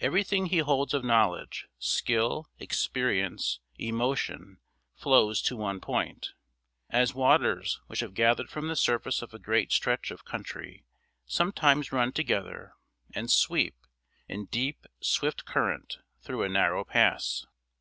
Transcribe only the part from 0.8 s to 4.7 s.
of knowledge, skill, experience, emotion